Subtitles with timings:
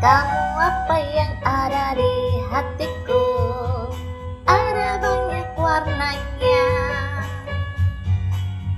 [0.00, 2.14] kamu apa yang ada di
[2.48, 3.24] hatiku?
[4.48, 6.64] Ada banyak warnanya.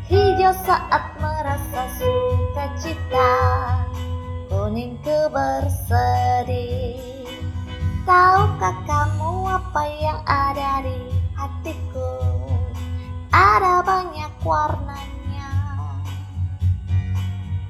[0.07, 3.34] Hijau saat merasa sukacita
[4.46, 7.03] Kuning ku bersedih
[8.07, 12.23] Tahukah kamu apa yang ada di hatiku?
[13.34, 15.50] Ada banyak warnanya.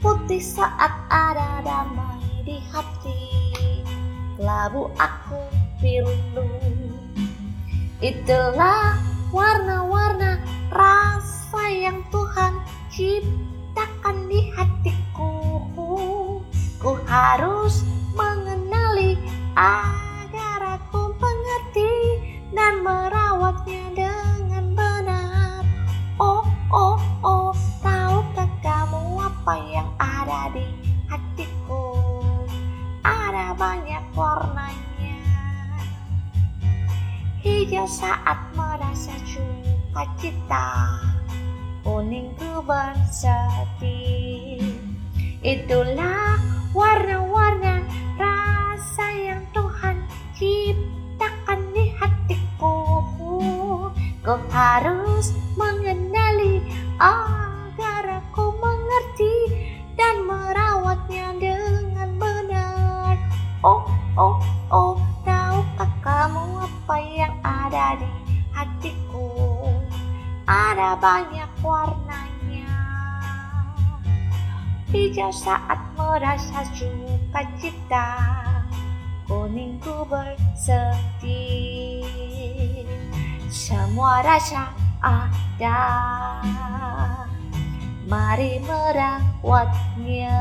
[0.05, 3.19] Putih saat ada damai di hati
[4.39, 5.43] Labu aku
[5.83, 6.15] biru
[7.99, 9.03] Itulah
[9.35, 10.39] warna-warna
[10.71, 12.61] rasa yang Tuhan
[12.93, 15.33] ciptakan di hatiku.
[16.77, 17.83] Ku harus
[18.13, 19.17] mengenali
[19.57, 21.95] agar aku mengerti
[22.53, 24.06] dan merawatnya
[37.67, 39.11] Hijau saat merasa
[40.23, 40.71] cita
[41.83, 44.63] Kuning ku bersedih.
[45.43, 46.39] Itulah
[46.71, 47.83] warna-warna
[48.15, 49.99] rasa yang Tuhan
[50.39, 53.03] ciptakan di hatiku.
[54.23, 56.63] Ku harus mengenali
[57.03, 59.35] agar aku mengerti
[59.99, 63.19] dan merawatnya dengan benar.
[63.67, 64.39] Oh, oh,
[64.71, 64.95] oh,
[66.87, 68.07] apa yang ada di
[68.55, 69.27] hatiku?
[70.47, 72.79] Ada banyak warnanya.
[74.95, 76.63] Hijau saat merasa
[77.59, 78.39] cita
[79.27, 80.87] Kuning ku bersedih.
[83.51, 84.71] Semua rasa
[85.03, 85.83] ada.
[88.07, 90.39] Mari merawatnya